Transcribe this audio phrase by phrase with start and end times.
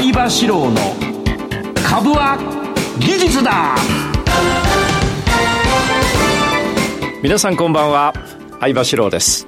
[0.00, 0.76] 相場志郎の
[1.86, 2.38] 株は
[2.98, 3.76] 技術だ。
[7.22, 8.14] 皆さんこんばんは。
[8.60, 9.46] 相場志郎です。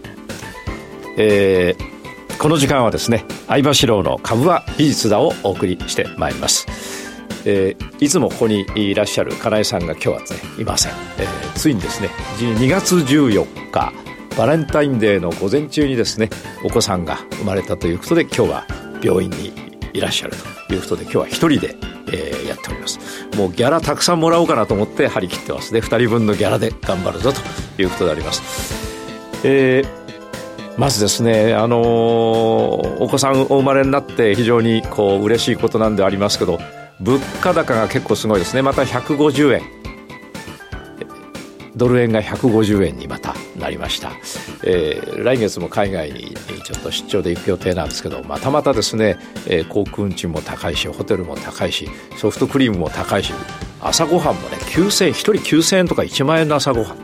[1.16, 6.66] えー、この時間はですね相場志郎の株は技術だをお送りしてまいります。
[7.46, 13.90] えー、いつもここにいらっしゃる金井さんが今日はですねいません、えー、ついにですね2月14日
[14.36, 16.28] バレンタインデーの午前中にですね
[16.62, 18.66] お子さんが生まれたということで今日は
[19.02, 20.34] 病院にいらっしゃる
[20.68, 21.76] ということで今日は一人で、
[22.08, 22.98] えー、やっております。
[23.36, 25.80] もうギャラたくさんもらおうかなと思って張り切ってますね。
[25.80, 29.42] 2人分のギャラで頑張るぞということであります。
[29.44, 30.02] えー
[30.78, 36.58] まずですね、あのー、お子さんお生まれになって非常にこう嬉しいことなんでありますけど
[36.98, 38.62] 物価高が結構すごいですね。
[38.62, 39.62] また150円。
[41.74, 44.12] ドル円が150円にまたなりました、
[44.64, 46.34] えー、来月も海外に
[46.64, 49.16] ちょっと出張で行く予定なんですけどまたまたですね、
[49.46, 51.88] えー、航空運賃も高いしホテルも高いし
[52.18, 53.32] ソフトクリームも高いし
[53.80, 56.98] 朝ごはんもね9000円1人9000円とか1万円の朝ごはん。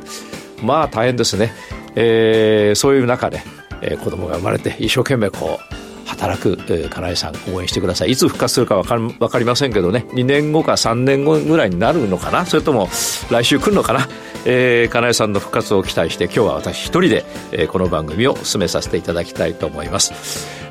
[0.63, 1.53] まあ大変ですね、
[1.95, 3.43] えー、そういう中で、
[3.81, 5.78] えー、子供が生まれて一生懸命こう
[6.09, 8.11] 働く、えー、金井さん応援してください。
[8.11, 10.07] いつ復活するか分か分かりませんけどね。
[10.11, 12.45] 2年後か3年後ぐらいになるのかな？
[12.47, 12.89] それとも
[13.31, 14.09] 来週来るのかな、
[14.45, 20.13] えー、金井さんの復活を期待して今日は私一人で、えー、この番組を進めさせていただきたいと思います、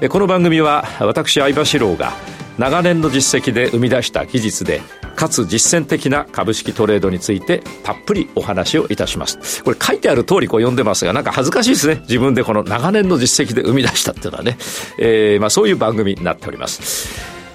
[0.02, 2.14] えー、この番組は私相場志郎が
[2.58, 4.82] 長年の実績で生み出した技術で
[5.18, 9.64] かつ実践的な株式トレードについてたっぷりお話をいたします。
[9.64, 11.96] これ書いてある通りこう読んでますがなんか恥ずかしいですね。
[12.02, 14.58] 自分でこの長年の実績で生み出したっていうのはね、
[15.00, 17.10] えー、まあそういう番組になっております。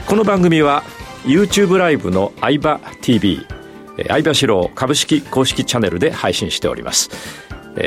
[0.06, 0.83] この番組は
[1.24, 3.46] YouTube ライブの相場 TV
[4.08, 7.10] 相場志郎株式公式チャンネルで配信しております。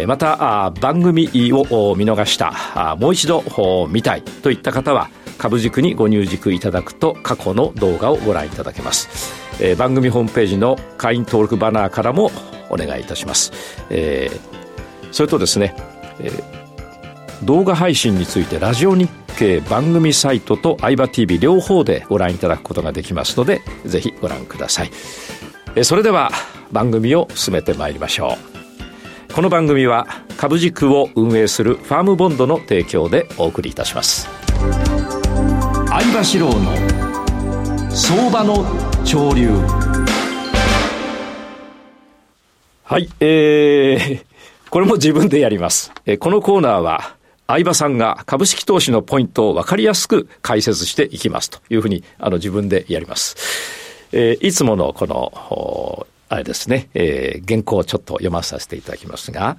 [0.08, 3.44] また番組を見逃したもう一度
[3.92, 12.32] 見たいといった方は株軸にご入軸いただくと過去の動画をご覧いただけます、えー、番組ホームページの会員登録バナーからも
[12.70, 13.52] お願いいたします、
[13.90, 15.76] えー、それとですね、
[16.20, 24.92] えー、動画配信についてラジオ日経番組サイトと相葉 TV 両方でご覧いただくことができますのでぜひご覧ください、
[25.76, 26.32] えー、それでは
[26.72, 28.56] 番組を進めてまいりましょう。
[29.36, 30.08] この番組は
[30.38, 34.30] 株軸を運営するファームボンドの提供でお送りいたします。
[35.90, 39.50] 相場志郎の相場の潮流。
[42.84, 44.26] はいえー、
[44.70, 47.16] これも自分でやります、えー、このコーナーは
[47.48, 51.52] 相場さんが株式投資のポイントを分かりやすく解説していきます。
[51.52, 53.36] というふうにあの自分でやります、
[54.12, 59.58] えー、いつものこのあれですね、えー、原稿をちょっと読まさせていただきますが、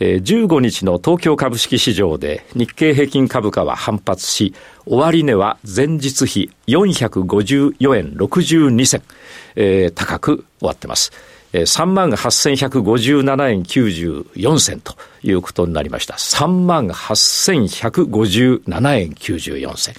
[0.00, 4.54] 15日の東京株式市場で日経平均株価は反発し、
[4.86, 9.02] 終値は前日比454円62銭、
[9.56, 11.12] えー、高く終わってます。
[11.52, 16.14] 3万8157円94銭ということになりました。
[16.14, 19.94] 3万8157円94銭。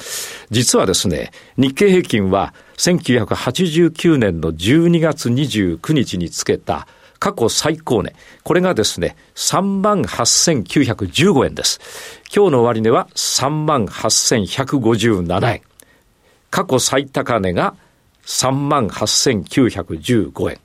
[0.50, 6.88] 実はですね、日経平均は1989年の12月29日につけた
[7.22, 8.16] 過去最高値。
[8.44, 11.80] これがですね、38,915円です。
[12.36, 15.62] 今日の終値は38,157円。
[16.50, 17.76] 過去最高値が
[18.26, 20.60] 38,915円。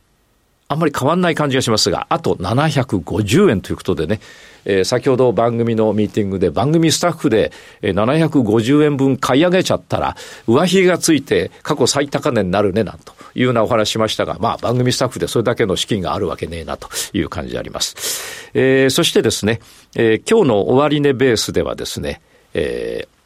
[0.69, 4.21] あんまり変わんない感じがしますが、あと750円ということでね、
[4.65, 10.17] えー、先ほど番組のミーティングで番組スタッフで750円分買い上げちゃったら、
[10.49, 18.51] 上髭がついて過去最高値になるねなんというようなお話しましたが、まあ番組スタッフでそれだけの資金があるわけねえなという感じであります。
[18.55, 19.61] えー、そしてですね、
[19.95, 22.21] えー、今日の終値ベースではですね、
[22.55, 23.17] えー、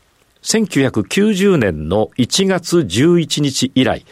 [0.42, 4.04] 1990年の1月11日以来、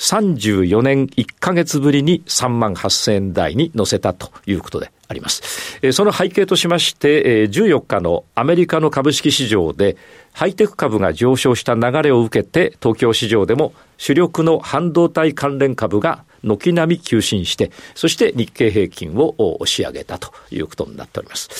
[0.00, 5.78] 34年1ヶ月ぶりに3万8000円台に乗せたということであります。
[5.92, 9.98] その背景としまして、14日のアメリカの株式市場で
[10.32, 21.50] ハイテク株が上昇した流れを受けて東京市場でも主力の半導体関連株が軒並み急進して、そして日経平均を押し上げたということになっております。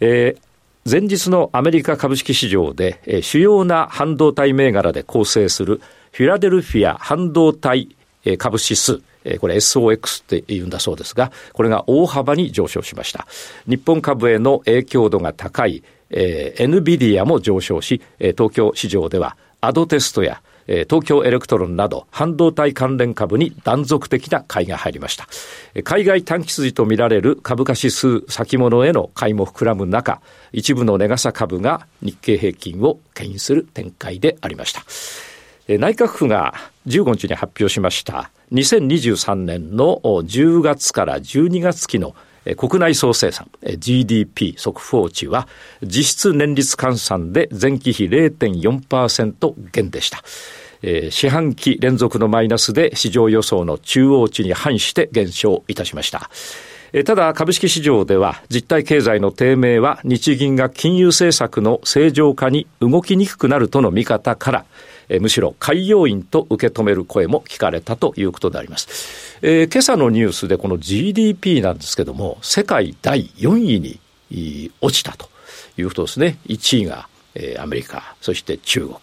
[0.00, 0.52] えー
[0.84, 5.80] 前日のアメリカ株式市場で、主要な半導体銘柄で構成する
[6.12, 7.88] フィラデルフィア半導体
[8.38, 9.02] 株指数、
[9.40, 13.26] これ SOX って言うんだそうですが、これが大幅に上昇しました。
[13.66, 25.26] 日本株への影響度が高い、えー、NVIDIA も上昇し、東京市場ではアドテストや東京エレクトロンなど半導体関連株に断続的な買いが入りました。
[25.82, 30.20] 海外短期筋とみられる株価指数先物への買いも膨らむ中、
[30.52, 34.84] 一部の値がさ株が日経平均を牽引する展開でありました。
[35.78, 36.54] 内閣府が
[36.86, 42.14] 15日に発表しました2023年の10月から12月期の
[42.56, 43.48] 国内総生産
[43.78, 45.46] GDP 速報値は
[45.82, 50.22] 実質年率換算で前期比0.4%減でした。
[51.10, 56.28] 四半期連続のマイナスで市場予想の中央値に反して減少いたしました。
[57.04, 64.64] ただ株式市場では実体経済の低迷は日銀が金融政策の正常化に動きにくくなるとの見方から
[65.08, 69.38] えむしろ買い要因と受け止める声も聞かれたということであります。
[69.42, 75.28] えー、今朝のニュースでこの GDP なんですけども、世界第4位に落ちたと
[75.76, 76.38] いうことですね。
[76.46, 78.96] 1位が、え、アメリカ、そして中国。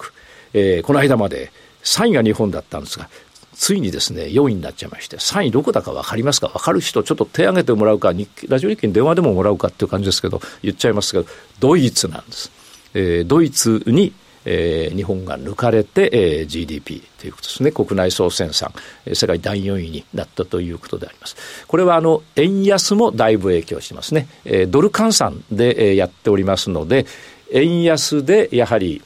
[0.53, 1.51] えー、この間まで
[1.83, 3.09] 3位が日本だったんですが、
[3.53, 6.47] ついにですね、4位になっちゃいまして、3位どこだか分かりますか？
[6.47, 8.13] 分かる人、ちょっと手挙げてもらうか、
[8.47, 11.25] ラジオ日記に電話でももらうかっていう感じですけど、言っちゃいますけど、
[11.59, 12.51] ドイツなんです。
[12.93, 14.13] えー、ドイツに、
[14.51, 17.71] えー、日本が抜かれて、えー、GDP ということですね。
[17.71, 18.73] 国内総生産、
[19.05, 21.35] えー、世界第4位になったということであります。
[21.67, 24.27] これはあの、円安もだいぶ影響してますね。
[24.45, 27.05] えー、ドル換算で、えー、やっておりますので、
[27.51, 29.03] 円安でやはり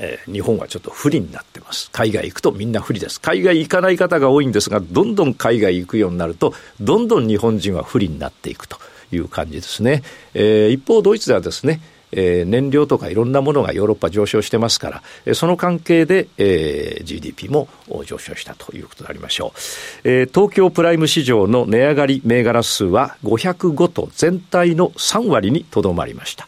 [0.00, 1.88] えー、日本はちょっと不利になってます。
[1.92, 3.20] 海外行くとみんな不利です。
[3.20, 8.76] 海外行かない方が多いんですが、どんどん海外行くようになると、どんどん日本人は不利になっていくと
[9.12, 10.02] いう感じですね。
[10.34, 11.80] えー、一方、ドイツではですね、
[12.16, 17.68] えー、燃料とかいろんなものがヨーロッパ上昇してますから、えその関係で、えー、GDP も
[18.06, 19.52] 上昇したということでありましょ
[20.04, 26.46] う、えー、東京プライム市場の値上がり銘柄数は505と全体の3割にとどまりました。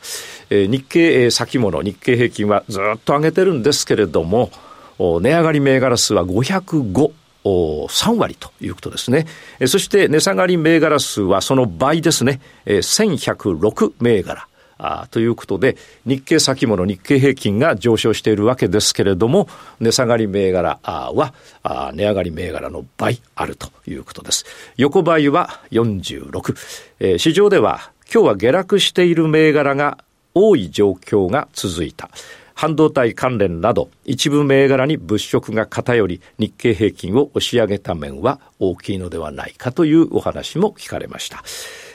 [0.50, 4.50] えー、日経え先物、日経平均はずっと上げてるんですけれども、
[4.98, 7.10] 値上がり銘柄数は505。
[7.46, 9.26] 3割ということですね。
[9.66, 12.40] そして値下がり銘柄数はその倍ですね。
[12.66, 14.48] 1106銘柄。
[14.78, 19.48] あということで、日経先物、日経平均が上昇しているわけですけれども、
[19.80, 24.44] 値下がり銘柄はあ値上がり銘柄の倍あるということです。
[24.76, 26.56] 横ばいは46。
[27.00, 29.98] えー、市場では今日は下落している銘柄が
[30.34, 32.10] 多い状況が続いた。
[32.56, 41.44] 半導体関連など一部銘柄に物色が偏り日経平均を押し上げた面は大きいのではないかというお話も聞かれました。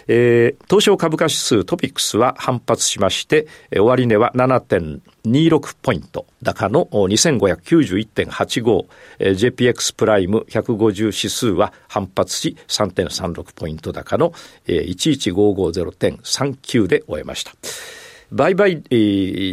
[0.08, 8.86] えー、東証株価指数トピックスは反発しまして、終値は7.26ポイント高の2591.85、
[9.20, 14.34] えー、JPX プライム150指数は反発し3.36ポイント高の、
[14.68, 17.54] えー、11550.39で終えました。
[18.32, 18.82] 売買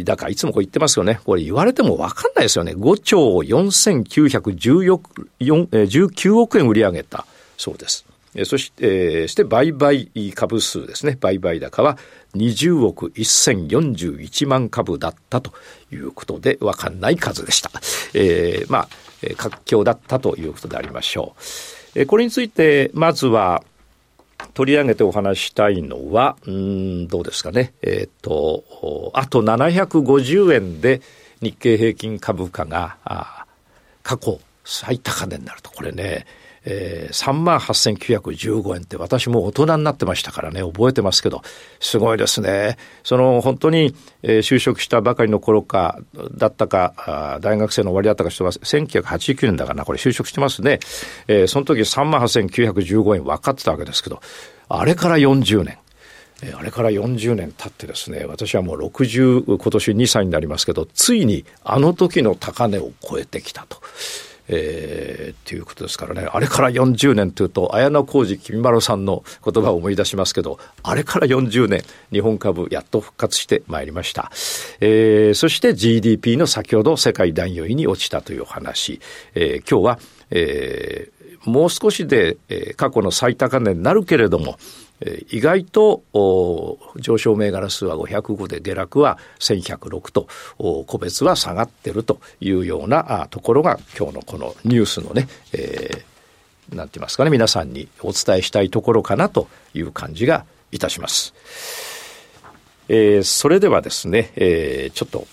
[0.05, 1.19] 高、いつもこう言ってますよね。
[1.25, 2.73] これ言われてもわかんないですよね。
[2.73, 7.25] 5兆4919億円売り上げた
[7.57, 8.05] そうです。
[8.45, 11.17] そして、して売買株数ですね。
[11.19, 11.97] 売買高は
[12.35, 15.51] 20億1041万株だったと
[15.91, 17.71] いうことで、わかんない数でした。
[18.13, 18.87] えー、まあ、
[19.35, 21.35] 活況だったということでありましょ
[21.95, 22.05] う。
[22.05, 23.63] これについて、まずは、
[24.53, 27.73] 取り上げてお話したいのは、うん、どうですかね。
[27.81, 31.01] えっ、ー、と、あと750円で
[31.41, 32.97] 日経平均株価が、
[34.03, 35.71] 過去最高値になると。
[35.71, 36.25] これね、
[36.71, 41.41] えー、3万8915円って私も大人になってましたからね、覚えてますけど、
[41.79, 42.77] すごいですね。
[43.03, 45.99] その本当に、えー、就職したばかりの頃か、
[46.37, 50.79] だったか、大学生の終わりだったか人は、1989年だからな、これ就職してますね。
[51.27, 54.21] えー、その時3万8915円分かってたわけですけど、
[54.69, 55.79] あれから40年。
[56.55, 63.81] あれから40年経ってですね、私はもう60、今年2歳になりますけど、ついにあの時の高値を超えてきたと。
[64.49, 74.31] えー、っていうことですからね、あれから40年というと、綾小路きみまろさんの言葉を思い出しますけど、あれから40年、日本株やっと復活してまいりました。
[74.79, 78.99] えー、そして GDP の先ほど世界第4位に落ちたという話、
[79.35, 79.99] えー、今日は、
[80.31, 84.57] えー、もう少しで、えー、過去の最高値になるけれども、
[85.29, 86.03] 意外と
[86.97, 90.27] 上昇銘柄数は505で下落は1106と
[90.57, 101.33] 個別は下がってるというようなところが今日のこのニュースのね、えー、なんて言いますかね皆さんにお伝えしたいところかなという感じがいたします。
[102.89, 105.27] えー、それではですね、えー、ちょっと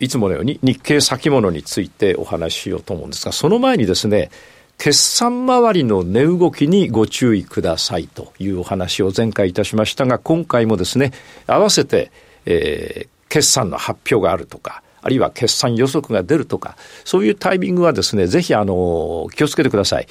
[0.00, 4.30] いつものように日経先物についてお話ししようと思うんですがその前にですね
[4.78, 11.12] 決算周りの値動きにご注意くださいというお話を前回いたしましたが、今回もですね、
[11.46, 12.10] 合わせて、
[12.46, 20.06] えー、決算の発表があるとか、あるいは決算予測が出るとか、そういうタイミングはですね、ぜひあの、気をつけてください。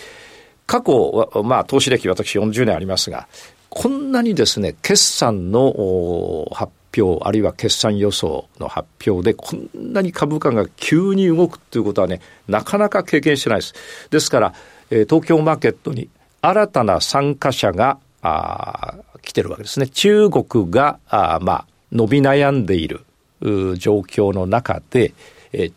[0.65, 3.27] 過去、まあ、投資歴私40年ありますが、
[3.69, 13.73] こんなにですね、決算の発表、あるいは決算予想の発表で、こんなに株価が急に動くっていうことはね、なかなか経験してないです。
[14.09, 14.53] ですから、
[14.89, 16.09] 東京マーケットに
[16.41, 17.99] 新たな参加者が、
[19.21, 19.87] 来てるわけですね。
[19.87, 23.01] 中国が、あまあ、伸び悩んでいる
[23.77, 25.13] 状況の中で、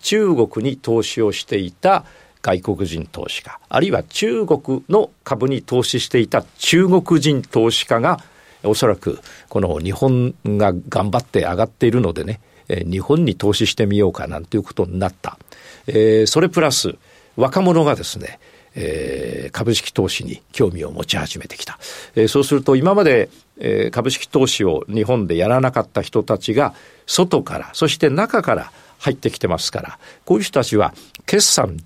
[0.01, 2.05] 中国に投資をしていた
[2.43, 8.21] 外国人投資家、あるいは中国の株に投資していた中国人投資家が、
[8.67, 15.39] おそらくこの日本が頑張って上がっているのでね、日本に投資してみようかなんていうことになった。
[15.87, 16.97] えー、それプラス
[17.37, 18.41] 若者がですね、
[18.75, 21.79] えー、株式投資に興味を持ち始めてきた。
[22.15, 26.75] えー、そうすると今まで、えー、株式投資を日本でやらなかった人たちが
[27.07, 30.95] 外から、そして中から入ってきてますから、こういう人たちは
[31.25, 31.77] 決算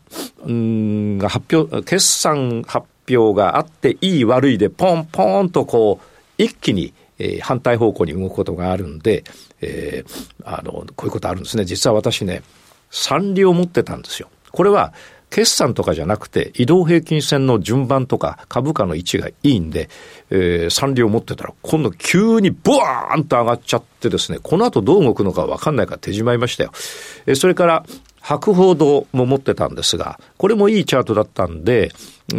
[1.18, 6.09] が発表、決算発表があっていい悪いでポンポンとこう
[6.44, 9.24] 一気に、えー、反対方向に動くことがあるんで、
[9.60, 11.64] えー、あの、こういうことあるんですね。
[11.64, 12.42] 実は私ね、
[12.90, 14.28] 三利を持ってたんですよ。
[14.50, 14.92] これは、
[15.30, 19.88] 決算とかじゃなくて、移動平均線の順番とか株価の位置がいいんで、
[20.30, 26.72] えー、三利を持ってたら、今度急にブワーンと上がっちゃってですね、この後どう動くのかわかんないから手締まいましたよ。
[27.26, 27.86] えー、それから、
[28.30, 31.90] 博報堂も持ってたんですが、これもいいチャートだったんで、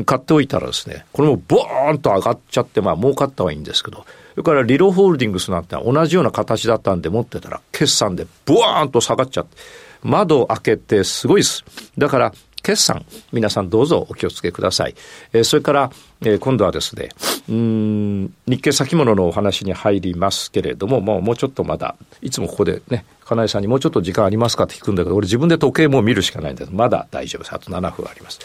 [0.05, 4.05] 買っておいたらですね、これもボーンと上がっちゃって、まあ儲かったはいいんですけど、
[4.35, 9.57] それからリロホールディングスなんて同じような形だったんで持ってたら、決算でボワーンと下がっちゃって、
[10.01, 11.65] 窓を開けてすごいです。
[11.97, 12.33] だから、
[12.63, 14.95] 決算、皆さんどうぞお気をつけください。
[15.33, 15.91] え、それから、
[16.23, 17.09] え、今度はですね、
[17.49, 26.71] うん、日経先物のお話に入りますけれども、もうもうちょっとまだ、いつもここでね、金井さんにもうちょっと時間ありますかって聞くんだけど、俺自分で時計も見るしかないんです。
[26.71, 27.53] まだ大丈夫です。
[27.53, 28.39] あと7分あります。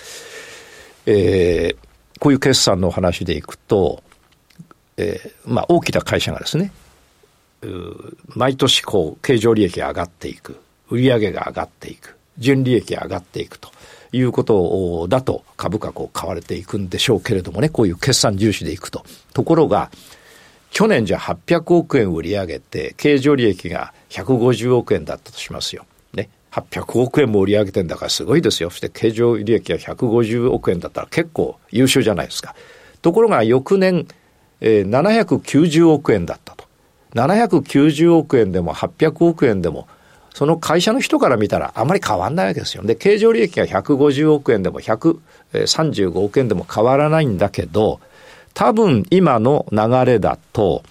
[1.07, 4.03] えー、こういう決算のお話でいくと、
[4.97, 6.73] えー、まあ大きな会社がですね、
[8.29, 13.71] 毎年こう、経常利益が上がっていく、売上が上がっていく、純利益が上がっていくと。
[14.13, 19.05] いうことだと株価こう買われていくんでしょうけれどもね、こういう決算重視でいくと。
[19.33, 19.91] ところが、
[20.71, 25.87] 去年じゃ800億円売り上げて、経常利益が150億円だったとしますよ。
[26.13, 26.29] ね。
[26.53, 28.71] 800億円も売り上げてんだからすごいですよ。
[28.71, 32.55] そして経常利益が150億円だったら結構優秀じゃないですか。
[33.03, 34.07] ところが翌年、
[34.61, 36.67] えー、790億円だったと。
[37.15, 39.89] 790億円でも800億円でも
[40.37, 42.83] その会社の人から見たらあまり変わんないわけですよ。
[42.85, 48.01] で、経常利益が150億円でも135億円でも変わらないんだけど、
[48.53, 50.83] 多分今の流れだと、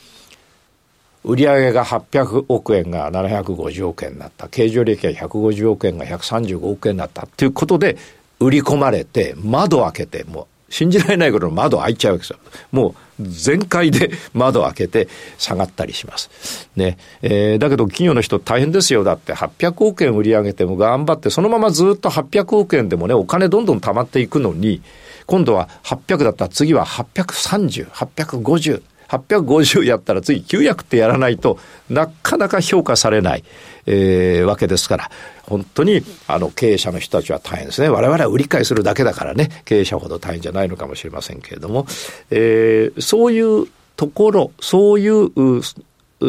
[1.24, 4.48] 売上が800億円が750億円になった。
[4.48, 7.98] 経常利益が150億円が135億円になったっていうことで、
[8.40, 12.38] 売り込まれて、窓開けて、もう信じられないぐらいの窓開いちゃうわけですよ。
[12.74, 16.70] もう全開で 窓開けて下がったりします。
[16.76, 16.98] ね。
[17.22, 19.06] えー、だけど企業の人大変ですよ。
[19.06, 24.82] だって800億円売り上げても頑張って、そのままずっと800億円でもね、お金どんどん溜まっていくのに、
[25.28, 31.58] 今度は800だったら次は830、850、850やったら次900ってやらないと
[31.90, 33.46] なかなか評価されない、
[33.88, 35.12] えー、わけですから、
[35.44, 37.90] 本当にあの経営者の人たちは大変ですね。
[37.90, 41.86] 我々は売り買いするだけだからね、経営者ほど大変じゃないのかもしれませんけれども、
[42.32, 45.62] えー、そういうところ、そういう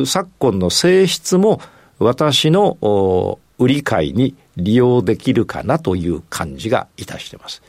[0.07, 1.61] 昨今の性質も
[1.99, 7.63] 私の売り買いに利用できるかなという感じがいたしてます。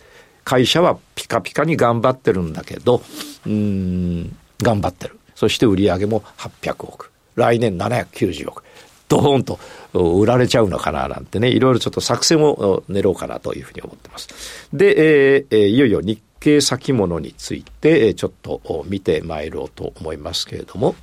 [0.44, 3.02] 会社はピカピカに頑張ってるんだけど、
[3.46, 5.20] うん、頑張ってる。
[5.36, 7.12] そして売り上げも800億。
[7.36, 8.64] 来年790億。
[9.08, 9.60] ドーンと
[9.94, 14.30] 売られちゃうのかななんてね、いろいろちょっと作戦を練ろうかなというふうに思ってます。
[14.74, 20.96] で、えー、いよいよ日経先物について、ちょっと見てまいろうと思いますけれども、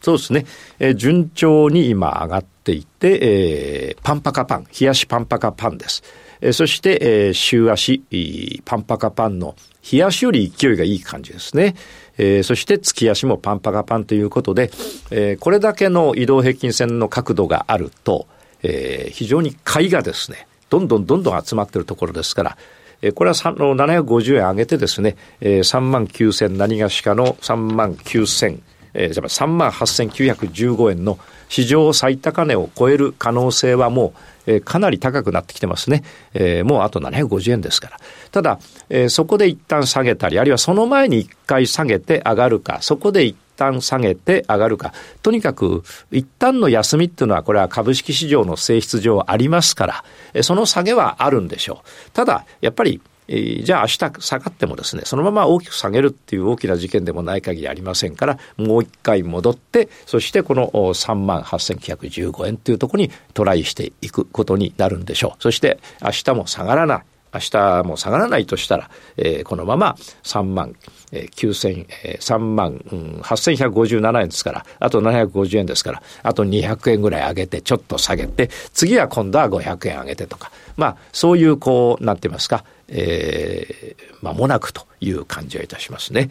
[0.00, 0.46] そうですね、
[0.78, 3.18] えー、順調に今上がっていて、
[3.90, 6.02] えー、パンパカパン、冷やしパンパカパンです。
[6.40, 8.02] えー、そして、えー、週足、
[8.64, 9.56] パンパカパンの
[9.90, 11.74] 冷やしより勢いがいい感じですね。
[12.18, 14.70] えー、そして月足もパンパカパンということで、
[15.10, 18.26] えー、これだけの移動平均線の角度があると、
[18.62, 22.56] えー、非常に買いがですね、どんどんどんどん集まっているところですから、
[23.02, 28.60] えー、これは750円上げてですね、えー、3万9000何がしかの3万9000、
[28.96, 34.14] えー、じゃあ3万8915円の史上最高値を超える可能性はも
[34.46, 36.02] う、えー、かなり高くなってきてますね。
[36.34, 38.00] えー、もうあと750円ですから。
[38.32, 44.92] ただ、えー、そこで一旦下げたり、あるいはその前に一回下げて上がるか、そこで一旦下げて上がるか。
[45.22, 52.10] とにかく、一旦の休みっていうのは、これは株式市場の性質上ありますから、えその下げはあるんでしょう。
[52.10, 65.42] ただ、やっぱり、じゃあ明日下がってもですね、そのまま大きく下げるっていう大きな事件でもない限りありませんから、もう一回戻って、そしてこの3万8915円というところにトライしていくことになるんでしょう。
[65.42, 67.02] そして明日も下がらない。
[67.34, 70.74] 明日も下がらないとしたら、えー、このまま3万、
[71.12, 86.30] えー、9000、えー、3万、うん、8157円ですから、あと750円ですから、あと200円ぐらい上げて、ちょっと下げて、次は今度は500円上げてとか、まあ、そういう、こう、なんて言いますか、えー、間もなくという感じがいたしますね。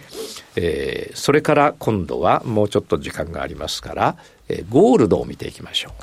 [0.56, 5.94] えー、それから今度はもうちょっと時間がありますから、えー、ゴールドを見ていきましょう。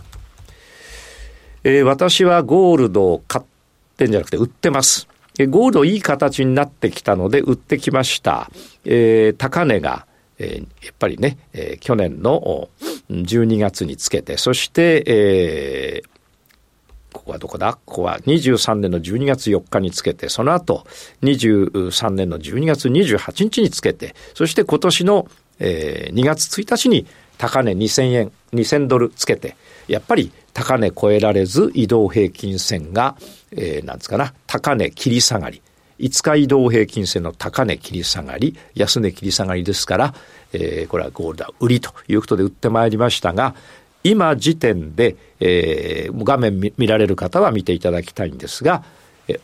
[1.64, 3.44] えー、私はゴールドを買っ
[3.96, 5.08] てんじゃなくて売ってます。
[5.48, 8.50] ゴールドいい形になってきたので売ってきました。
[8.84, 10.06] えー、高値が、
[10.38, 12.68] えー、やっぱりね、えー、去年の
[13.10, 16.11] 12月につけて、そして、えー、
[17.12, 17.74] ここはどこだ？
[17.84, 20.86] ここは23年の12月4日につけて、その後
[21.22, 25.28] 23年の12月28日につけて、そして今年の、
[25.58, 27.06] えー、2月1日に
[27.38, 29.56] 高値2000円、2000ドルつけて、
[29.88, 33.16] やっぱり高値超えられず移動平均線が、
[33.50, 35.62] えー、なんですかな、高値切り下がり。
[35.98, 40.14] 5日移動平均線の高値切り下がり、安値切り下がりですから、
[40.52, 43.54] えー、これはゴールド売りということで売ってまいりましたが、
[44.04, 48.84] 今時点で、えー、画面見られる方は見ていただきたいんですが、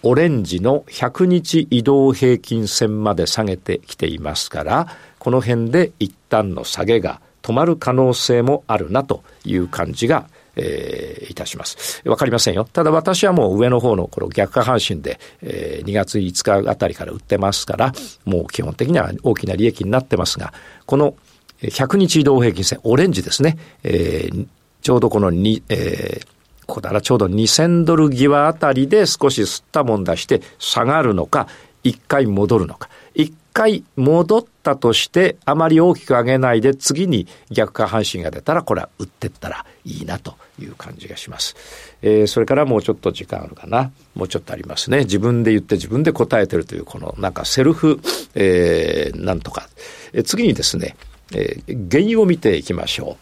[0.02, 4.88] オレンジの100日移動平均線まで下げてきていますから、
[5.18, 12.02] この辺で一旦の下げが止まる可能性もあるなという感じがえー、いたします。
[12.04, 12.64] わかりませんよ。
[12.64, 17.92] ただ私はもう上の方のこの逆下半身で、えー、2月5日あたりから売ってますから、
[18.24, 20.52] もう基本的には大きな利益になってますが、
[20.84, 21.14] この
[21.62, 24.46] 100日移動平均線、オレンジですね、えー、
[24.82, 26.26] ちょうどこの2、えー、
[26.66, 31.48] ここだらちょうど2000ドル際あたりで少し吸ったもんだして下がるのか、
[31.82, 32.88] 一回戻るのか。
[33.14, 41.56] 一回戻ったとして、あまり大きく上げないで、次に逆下半身が出たら、これは売ってったらいいなという感じがします。
[42.02, 43.90] えー、それからもうちょっと時間あるかな。
[44.14, 45.00] もうちょっとありますね。
[45.00, 48.00] 自分で言って自分で答えてるという、このなんかセルフ、
[48.34, 49.68] えー、なんとか。
[50.12, 50.96] えー、次にですね、
[51.34, 53.16] えー、原油を見ていきましょ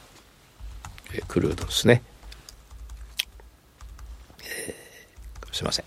[1.13, 1.17] う。
[1.17, 2.03] えー、クルードですね。
[4.45, 5.85] えー、すいません。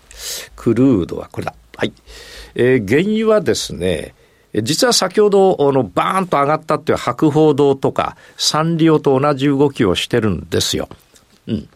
[0.56, 1.54] クルードはこれだ。
[1.76, 1.92] はい。
[2.54, 4.14] えー、原油はですね、
[4.52, 10.88] 実は先ほど、あの、バーンと上がったっていう博報堂とか、サンリオと同じ動きをしてるんですよ。
[11.46, 11.68] うん。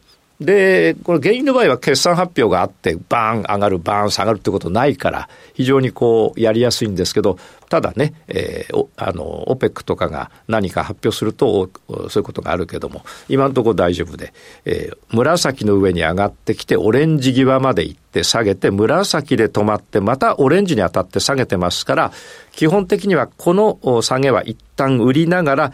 [0.44, 14.32] で、これ原因の場合は決算発表があって、バーン上がる、バーン下がるってことないから、非常にこう、やりやすいんですけど、ただね、えー、あの、オペックとかが何か発表すると、そういうことがあるけども、今のところ大丈夫で、
[14.64, 22.12] えー、紫の上に上がってきて、オレンジ際まで行って下げて、紫で止まって、またオレンジに当たって下げてますから、
[22.52, 25.72] 基本的にはこの下げは一旦売りながら、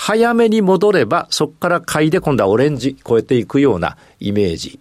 [0.00, 4.80] 早めに戻れば、そこから買いで今度はオレンジ超えていくようなイメージ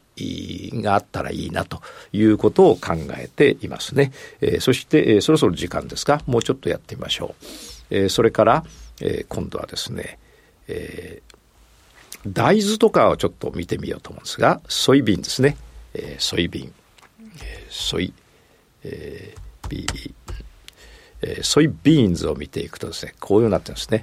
[0.84, 1.82] があったらいいなと
[2.14, 4.12] いうことを考えていますね。
[4.42, 6.22] えー、そして、えー、そろそろ時間ですか？
[6.28, 7.46] もうちょっとやってみましょう。
[7.90, 8.64] えー、それから、
[9.02, 10.20] え、今度はですね、
[10.68, 11.24] え、
[12.28, 15.58] 大豆とかをちょっと見てみようと思うんですが、ソイビンですね。
[15.96, 16.74] え、ソイビン。
[17.42, 18.14] え、ソイ、
[18.84, 19.34] え、
[19.68, 20.14] ビー、
[21.22, 24.02] え、ソイビーンズを見ていくとですね、こういうようになってるんですね。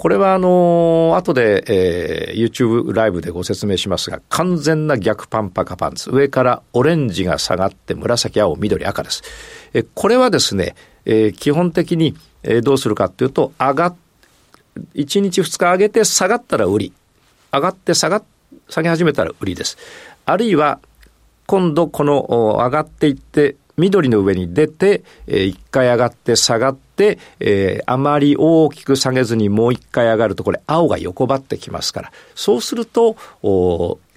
[0.00, 6.08] これはあの、後で、えー、YouTube ライブでご説明しますが、完全な逆パンパカパンツ。
[6.10, 9.22] 上からオレンジが下がって紫、青、緑、赤です。
[9.74, 13.96] えこれはですね、えー、基本的に、えー、どうするかっていうと、上がっ、
[14.94, 16.92] 1日2日上げて下がったら売り。
[17.52, 18.22] 上がって下が、
[18.70, 19.76] 下げ始めたら売りです。
[20.24, 20.80] あるいは、
[21.46, 33.16] 今度この上がっていって、緑の上に出て、えー、1回上がって下がって、えー、あまり大きく下げずにもう1回上がると、これ青が横ばってきますから、そうすると、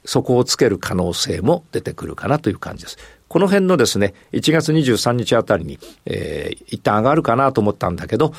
[0.05, 2.97] 底をつける可能性も出てくるかなという感じです。
[3.29, 8.33] この辺のですね、1月23日あたりに、えー、一旦上がるかなと思ったんだけど、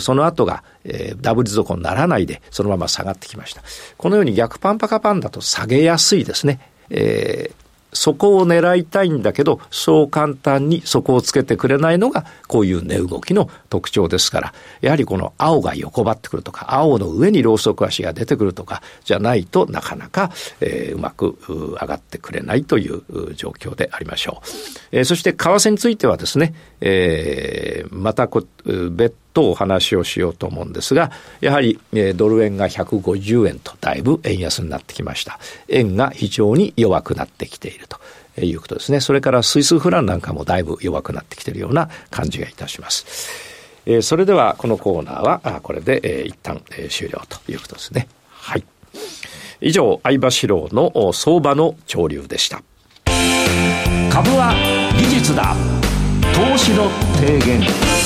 [0.00, 3.62] その後が、えー、ダブル底にならないで、そのまま下がってきました。
[3.98, 6.60] このように逆パンパカパンだと下げやすいですね。
[6.88, 7.67] えー
[7.98, 20.30] そこを狙いたいんだけど、そう簡単にそこをつけてくれないのが、こういう値動きの特徴ですから、やはりこの青が横ばってくるとか、青の上にローソク足が出てくるとか、じゃないとなかなか、
[20.60, 23.02] えー、うまく上がってくれないという
[23.34, 24.48] 状況でありましょう。
[24.92, 28.44] えー、そして為替についてはですね、えー、またこ
[28.92, 35.38] 別とお話をしようと思うんですが、やはり、えー、ドル円が150円とだいぶ円安になってきました。
[35.68, 37.98] 円が非常に弱くなってきていると。
[38.40, 39.00] いうことですね。
[39.00, 43.04] それからスイスフランなんかもだいぶ弱くなってきているような感じがいたします。
[43.84, 48.06] えー、それではこのコーナーはあこれで、えー、一旦、えー、終了ということですね。
[48.30, 48.64] はい。
[49.60, 52.62] 以上、相場志郎の相場の潮流でした。
[54.08, 54.54] 株は
[54.96, 55.56] 技術だ。
[56.32, 57.97] 投資の提言。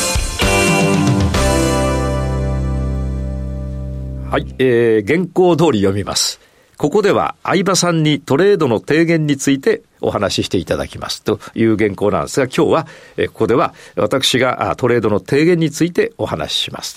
[4.33, 6.41] はい、えー、原稿通り読みます。
[6.79, 12.87] ここでは相場さんにトレードの提言についてお話ししていただきますという原稿なんですが、今日は、
[13.19, 16.97] えここでは私がトレードの提言についてお話しします。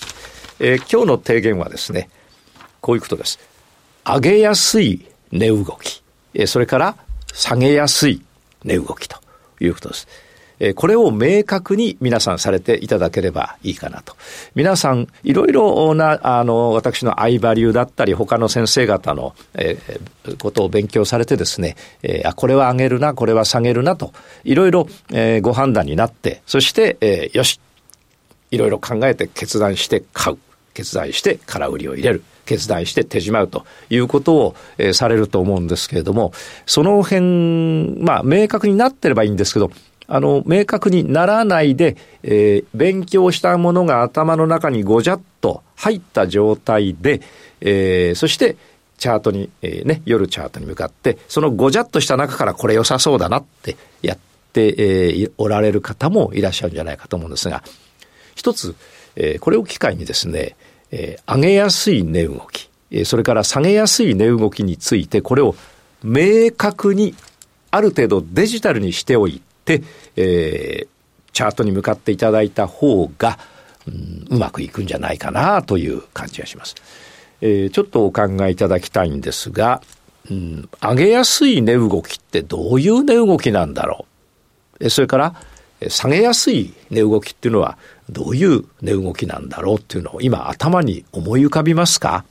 [0.61, 2.09] えー、今日の提言はですね、
[2.79, 3.37] こういうことです。
[4.05, 6.01] 上げやすい値動き、
[6.35, 6.95] えそれから
[7.33, 8.21] 下げやすい
[8.63, 9.17] 値動きと
[9.59, 10.07] いうことです。
[10.75, 14.15] これを明確に皆さんされていただければいいかなと。
[14.55, 19.77] 皆さん、いろいろな、あの、私の相場流だったり、他の先生方の、え、
[20.39, 24.13] ことを勉強されてですね、え、あ、これは上げるな、これは下げるなと、
[24.43, 27.59] いろいろ、え、ご判断になって、そして、え、よし、
[28.51, 30.37] いろいろ考えて決断して買う。
[30.73, 32.23] 決断して空売りを入れる。
[32.45, 36.31] 決断して手締まうということを、えー、されると思うんですけれども、
[36.65, 39.71] その辺、まあ、明確になってればいいんですけど、
[40.07, 47.21] あの、明確にならないで、えー、勉強したものが頭の中にごじゃっと入った状態で、
[47.61, 48.57] えー、そして、
[48.97, 54.17] チャートに、えー、ね、夜チャートに向かって、そのごじゃっとした中からこれ良さそうだなってやっ
[54.53, 57.63] て、えー、おられる方もいらっしゃるんじゃないかと思うんですが、
[58.35, 58.75] 一つ、
[59.15, 60.55] えー、これを機会にですね、
[60.91, 65.55] えー、上げやすい値動き、えー、それから下げやすい値動きについて、これを
[66.03, 67.15] 明確に
[67.71, 69.54] ある程度デジタルにしておいて、
[70.15, 70.87] えー、
[71.33, 73.39] チャートに向かっていただいた方が、
[73.87, 76.75] うん、うまくいくんじゃないかなという感じがします。
[77.41, 79.81] えー、ちょっとお考えいただきたいんですが、
[80.29, 84.05] うん、上げやすい値動きってどういう値動きなんだろ
[84.79, 84.89] う。
[84.89, 85.35] それから、
[85.89, 87.77] 下げやすい値動きっていうのは
[88.09, 92.23] どういう値動きなんだろうっていうのを今頭に思い浮かびますか？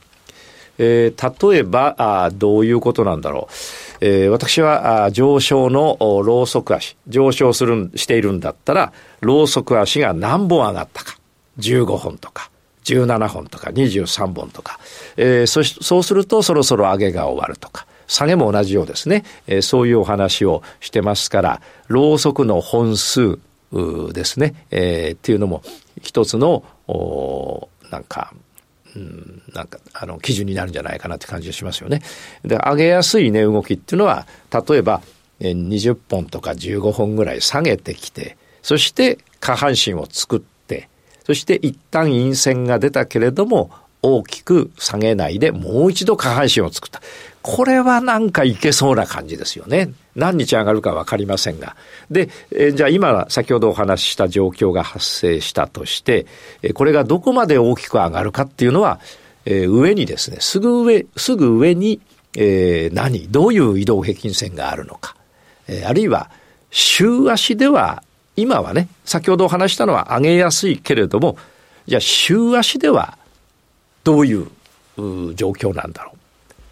[0.77, 3.47] えー、例えばあ、どういうことなんだろ
[3.94, 3.94] う。
[4.01, 11.17] えー、私は上昇のローソク足、上昇する、しているんだったら、ローソク足が何本上がったか。
[11.59, 12.51] 15本とか、
[12.83, 14.79] 17本とか、23本とか。
[15.17, 17.85] えー、そそうするとそろそろ上げが終わるとか。
[18.07, 19.23] 下げも同じようですね。
[19.47, 23.39] えー、そういうお話をしてますから、ローソクの本数
[24.13, 24.65] ですね。
[24.71, 25.63] えー、っていうのも
[26.01, 26.63] 一つの、
[27.91, 28.33] なんか、
[28.95, 32.01] うん、なんか、あの、基準になるんじゃないかなって感じがしますよね。
[32.43, 35.01] で、上げやすい値動きっていうのは、例えば、
[35.41, 40.89] 20本とか15本ぐらい下げてきて、そして下半身を作って、
[41.25, 47.01] そして一旦陰線が出たけれども、大きく下げないでもう一度下半身を作った。
[47.41, 49.91] これはなんかいけそうな感じですよね。
[50.15, 51.75] 何日上がるかわかりませんが。
[52.09, 56.25] で、えじゃあ今先ほどお話しした状況が発生したとして、
[56.63, 58.99] えこれがどこまで大きく上がるかっていうのは、
[59.45, 61.99] え上にですね、すぐ上、すぐ上に、
[62.35, 65.15] えー、何、どういう移動平均線があるのか。
[65.67, 66.31] えあるいは、
[66.71, 68.01] 週足では、
[68.35, 71.37] 今はね、先ほどお話したのは上げやすいけれども、
[71.85, 73.19] じゃあ週足では
[74.05, 74.47] どういう
[75.35, 76.17] 状況なんだろう。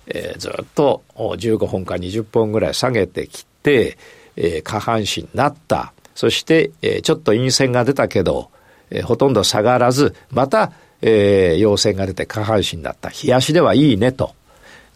[0.07, 3.97] えー、ずっと15本か20本ぐらい下げてきて、
[4.37, 5.91] えー、下半身になった。
[6.15, 8.49] そして、えー、ちょっと陰線が出たけど、
[8.91, 13.09] えー、ほとんど下がらず、また、えー、陽線が出て下半身になった。
[13.09, 14.35] 日足ではいいねと。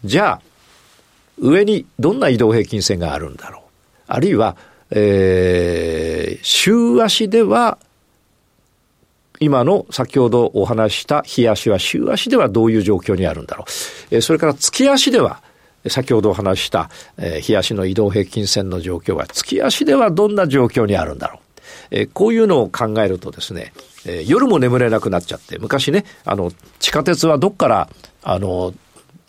[0.04, 0.42] じゃあ、
[1.38, 3.62] 上にどんな移動平均線があるんだろう。
[4.06, 4.56] あるいは、
[4.90, 7.78] えー、週足では
[9.40, 13.64] 今の先ほどお話した日足は週足ではどういう状況にあるんだろ
[14.10, 14.16] う。
[14.16, 15.42] えそれから月足では、
[15.88, 21.40] 先ほどお話した、え日足の移動平均線の状況は月足ではどんな状況にあるんだろう。
[21.90, 23.72] えこういうのを考えるとですね、
[24.06, 27.88] え夜も眠れなくなっちゃって、昔ね、あの、地下鉄はどっから、
[28.22, 28.74] あの、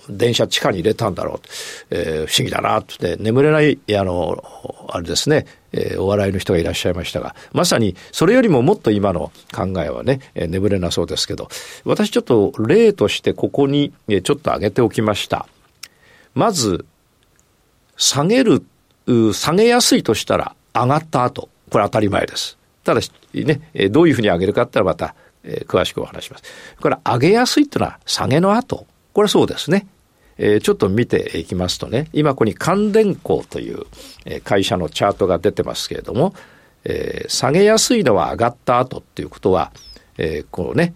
[0.09, 1.47] 電車地下に入れたんだろう。
[1.91, 4.43] えー、不思議だなって、眠れない、あの、
[4.89, 11.49] あれですね、えー、お笑いの人がいらっしゃいましたが、まさにそれよりももっと今の考えはね、えー、眠れなそうですけど、
[11.85, 15.47] 私ちょっと例としてここに、えー、ちょっと上げておきました。
[16.33, 16.85] まず、
[17.97, 18.63] 下げる、
[19.33, 22.57] 下げやすいとしたら上がった後、これ当たり前です。
[22.83, 26.43] ただし、ね、どういうふうに上げるかってのはまた、え、詳しくお話します。
[26.81, 28.87] これ上げやすいっていうのは下げの後。
[29.13, 29.87] これそうですね。
[30.39, 33.85] えー、ちょっと見ていきますとね、今ここに関電工という
[34.43, 36.33] 会社のチャートが出てますけれども、
[36.85, 39.71] えー、下げやすいのは上がった後っていうことは、
[40.17, 40.93] えー、こうね、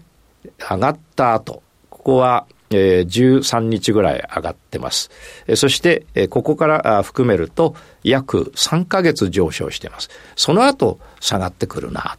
[0.58, 5.12] 上がった後、ここは、えー、13日ぐらい上がってます。
[5.48, 10.10] えー、そして、えー、ここから含めると約3ヶ月上昇しています。
[10.36, 12.18] その後下がってくるな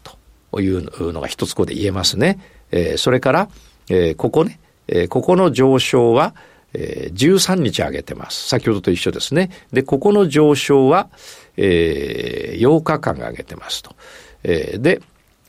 [0.51, 2.39] というのが一つここで言えますね。
[2.71, 3.49] えー、それから、
[3.89, 6.35] えー、ここね、えー、ここの上昇は、
[6.75, 8.49] えー、13日上げてます。
[8.49, 9.51] 先ほどと一緒ですね。
[9.73, 11.09] で、ここの上昇は、
[11.57, 13.95] えー、8日間上げてますと。
[14.43, 15.01] えー、で、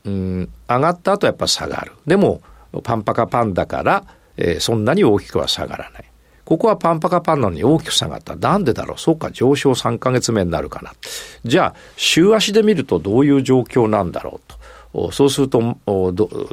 [0.06, 1.94] うん、上がった後やっぱ下がる。
[2.06, 2.42] でも、
[2.84, 4.04] パンパカパンだから、
[4.38, 6.06] えー、そんなに大きくは下がらない。
[6.44, 8.36] ここはパンパカパンなのに大きく下がった。
[8.36, 9.00] なんでだろう？
[9.00, 10.94] そうか、上昇3ヶ月目になるかな。
[11.44, 14.52] じゃあ、週足で見るとどういう状況なんだろう
[14.94, 15.12] と。
[15.12, 15.78] そうすると、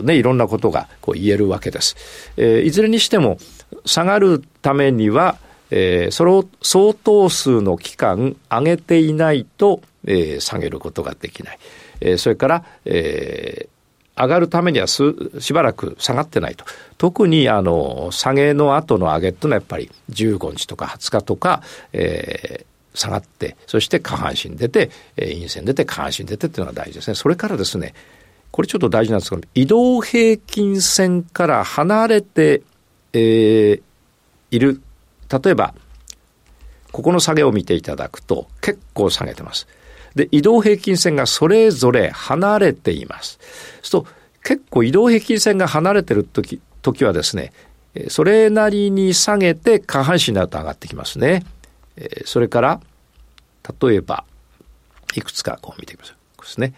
[0.02, 1.94] ね、いろんなことがこう言えるわけです。
[2.36, 3.36] えー、いずれにしても、
[3.84, 5.36] 下がるためには、
[5.70, 11.58] えー、それを相当数の期間上げていないと、えー、下げることができない。
[12.00, 16.64] えー、それから、えー、上がるためにはすしばらく下がってないと。
[16.98, 27.14] 特にあの下げの後の上げっていうのはやっぱり15日とか20日とか、えー、下がって、そして下半身出て、えー、陰線出て、下半身出てっていうのが大事ですね。
[27.14, 27.94] それからですね、
[28.50, 32.62] これちょっと大事なんですけど、移動平均線から離れて、
[33.12, 33.82] えー、
[34.50, 34.80] いる。
[35.30, 35.74] 例えば、
[36.92, 39.66] ここの下げを見ていただくと、結構下げてます。
[40.14, 43.38] で、移動平均線がそれぞれ離れています。
[43.82, 47.52] そうすると、結構移動平均線が離れてる時、時はですね、
[48.08, 51.44] それなりに下げて下半身になると上がってきますね。
[52.24, 52.80] それから、
[53.80, 54.24] 例えば、
[55.14, 56.42] いくつかこう見てみましょう。
[56.42, 56.74] ですね。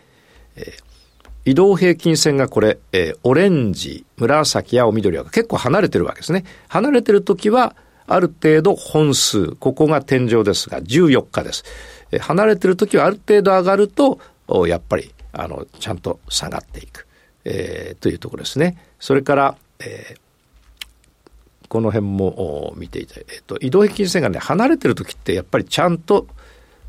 [1.45, 6.45] 移動平均線がこれ、えー、オレンジ、紫、青、緑は結構離れてるわけですね。
[6.69, 7.77] 離れてるときは、
[8.07, 11.65] ある程度本数、ここが天井ですが、14日です。
[12.13, 14.19] えー、離れてるときはある程度上がると、
[14.67, 17.07] やっぱり、あの、ちゃんと下がっていく。
[17.45, 18.79] えー、というところですね。
[18.99, 26.27] それから、えー、この辺も見ていたえっ、と、移動平均線がね、離れてるときってやっぱりちゃんと、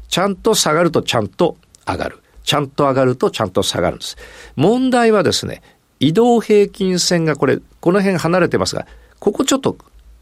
[0.08, 2.22] ちゃんと下がるとちゃんと上がる。
[2.46, 4.18] ちゃんと上がるとちゃんと下がるんです。
[4.56, 5.62] 問題はですね、
[6.00, 8.88] 移動平均線がこれ、この辺離れてますが、
[9.20, 9.78] ここちょっと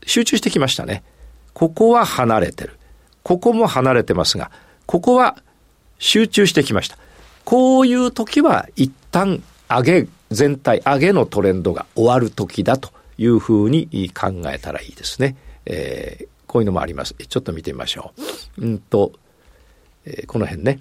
[0.05, 1.03] 集中してきましたね。
[1.53, 2.77] ここは離れてる。
[3.23, 4.51] ここも離れてますが、
[4.85, 5.37] ここは
[5.99, 6.97] 集中してきました。
[7.45, 15.35] こういう時は一旦上げ全体、上げのトレンドが終わる時だというふうに考えたらいいですね。
[15.65, 17.13] えー、こういうのもあります。
[17.13, 18.13] ちょっと見てみましょ
[18.57, 18.61] う。
[18.61, 19.13] うんと、
[20.05, 20.79] えー、この辺ね。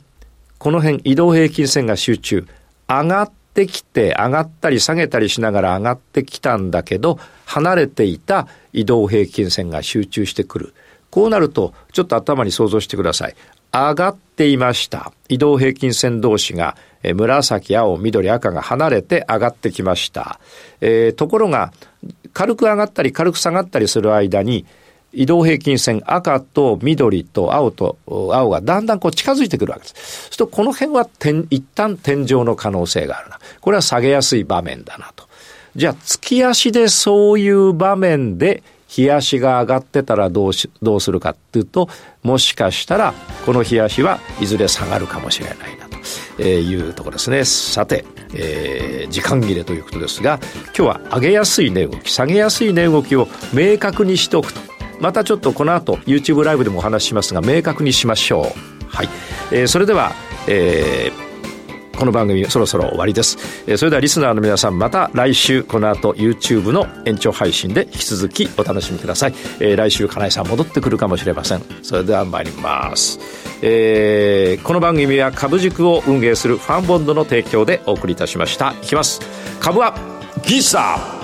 [0.62, 2.46] この辺移動平均線が集中。
[2.87, 10.75] 上がってきて、上がったり下げたりしながら上がってきたんだけど、離れていた移動平均線が集中してくる。
[11.11, 13.35] こうなると、ちょっと頭に想像してください。
[13.72, 15.12] 上がっていました。
[15.29, 20.38] 移動平均線同士が、え紫、青、緑、赤が離れて上がってきました。
[20.81, 21.72] えー、ところが、
[22.33, 24.64] 軽く上がったり軽く下がったりする間に、
[25.12, 30.31] 移動平均線赤と緑と青と青がだんだんこう近づいてくるわけです。
[30.31, 31.09] するとこの辺は
[31.51, 33.38] 一旦天井の可能性があるな。
[33.61, 35.29] これは下げやすい場面だなと。
[35.77, 41.88] じゃあ月足でそういう場面で日足が上がってたらどうしどうするかっていうと
[42.22, 43.14] もしかしたら
[43.46, 45.88] この日足はいずれ下がるかもしれないな
[46.37, 54.61] と、いうところですねさて、えー、時間切れということですが今日は上げやすい値動き下げやすい値動きを明確にしておくと
[55.03, 58.87] またちょっとこの後 YouTube ライブでもお話ししますが明確にしましょう。
[58.87, 59.09] はい、
[59.51, 60.12] えー、それでは、
[60.47, 71.62] えー、この番組そろそろ終わりです、えー、それではリスナーの皆さんまた来週この後 YouTube の延長配信で引き続きお楽しみください、えー、来週金井さん戻ってくるかもしれません。
[71.83, 73.19] それでは参ります。
[73.62, 78.73] えー、この番組は株塾を運営するファンボンドの提供でお送りいたしました。
[78.83, 79.21] いきます。
[79.59, 79.97] 株は
[80.45, 81.22] ギサー。